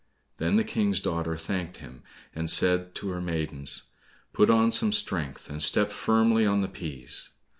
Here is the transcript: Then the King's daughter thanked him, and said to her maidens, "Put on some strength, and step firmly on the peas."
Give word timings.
Then 0.37 0.55
the 0.55 0.63
King's 0.63 0.99
daughter 0.99 1.37
thanked 1.37 1.77
him, 1.77 2.01
and 2.33 2.49
said 2.49 2.95
to 2.95 3.09
her 3.09 3.21
maidens, 3.21 3.83
"Put 4.33 4.49
on 4.49 4.71
some 4.71 4.91
strength, 4.93 5.47
and 5.47 5.61
step 5.61 5.91
firmly 5.91 6.43
on 6.43 6.61
the 6.61 6.67
peas." 6.67 7.29